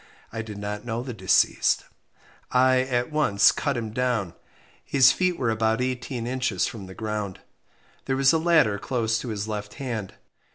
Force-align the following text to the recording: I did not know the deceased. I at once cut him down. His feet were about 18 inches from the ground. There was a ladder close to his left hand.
I 0.33 0.41
did 0.41 0.57
not 0.57 0.83
know 0.83 1.03
the 1.03 1.13
deceased. 1.13 1.85
I 2.49 2.79
at 2.79 3.11
once 3.11 3.51
cut 3.51 3.77
him 3.77 3.91
down. 3.91 4.33
His 4.83 5.11
feet 5.11 5.37
were 5.37 5.51
about 5.51 5.79
18 5.79 6.25
inches 6.25 6.65
from 6.65 6.87
the 6.87 6.95
ground. 6.95 7.41
There 8.05 8.17
was 8.17 8.33
a 8.33 8.39
ladder 8.39 8.79
close 8.79 9.19
to 9.19 9.27
his 9.27 9.47
left 9.47 9.75
hand. 9.75 10.15